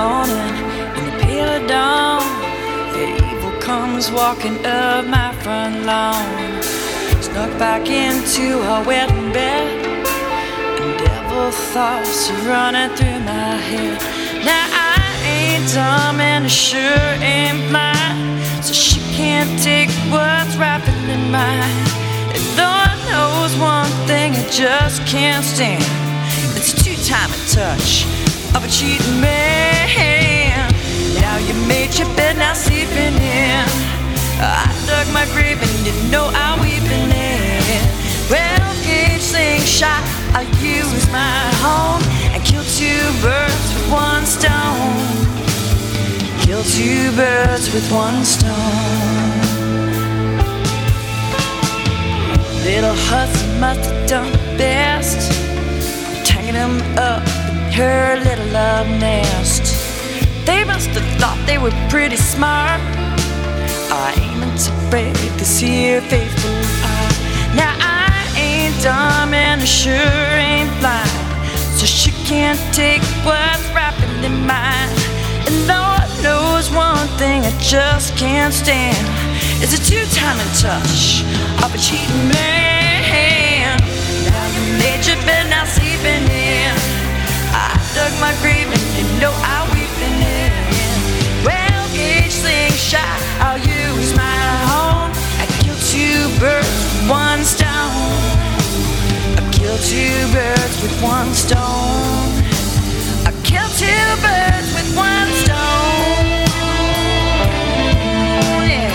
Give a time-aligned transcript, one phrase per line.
[0.00, 0.56] morning,
[0.96, 2.22] in the pale of dawn,
[2.94, 6.26] the evil comes walking up my front lawn.
[7.20, 9.66] Snuck back into our wedding bed,
[10.80, 13.98] and devil thoughts are running through my head.
[14.42, 15.02] Now I
[15.36, 21.76] ain't dumb and I sure ain't blind, so she can't take what's rapidly mine.
[22.34, 25.84] And though I knows one thing I just can't stand,
[26.56, 28.06] it's a two-time touch
[28.56, 29.59] of a cheating man.
[35.62, 37.82] And you know I weeping in.
[38.30, 40.02] Well, gauge slingshot,
[40.34, 42.02] I use my home
[42.32, 45.20] and kill two birds with one stone.
[46.44, 49.40] Kill two birds with one stone.
[52.64, 55.32] Little Hudson must have done best,
[56.26, 59.64] tagging them up in her little love nest.
[60.44, 62.80] They must have thought they were pretty smart.
[66.08, 66.50] Faithful.
[67.54, 71.10] Now I ain't dumb and I sure ain't blind,
[71.76, 74.90] so she can't take what's rapidly mine.
[75.46, 78.96] And Lord knows one thing I just can't stand.
[79.62, 81.22] It's a two-timing touch
[81.62, 83.29] of a cheating man.
[99.70, 101.60] Kill two birds with one stone.
[103.24, 103.86] I kill two
[104.20, 106.26] birds with one stone.
[108.42, 108.90] Oh, yeah.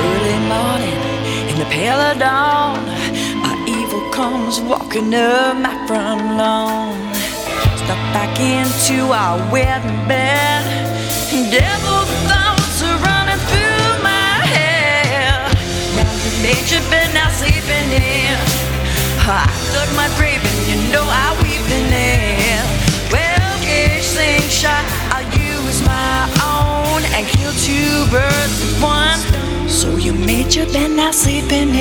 [0.00, 1.00] Early morning
[1.50, 2.63] in the pale of dawn,
[4.32, 6.94] walking up my front lawn.
[7.76, 10.64] Stuck back into our wedding bed.
[11.50, 15.52] Devil thoughts are running through my head.
[15.96, 18.38] Now you made your bed, now sleeping in.
[19.26, 22.64] I dug my grave and you know I weeping in.
[23.12, 29.18] Well, gauge slingshot, I'll use my own and kill two birds with one.
[29.68, 31.73] So you made your bed, now sleeping in.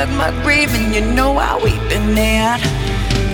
[0.00, 2.56] I my and you know I weeping in.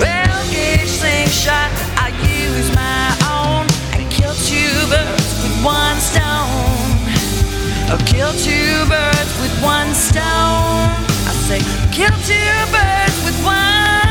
[0.03, 7.07] Well, gauge slingshot, I use my own and kill two birds with one stone.
[7.87, 10.91] I'll kill two birds with one stone.
[11.31, 11.61] I say,
[11.95, 14.06] kill two birds with one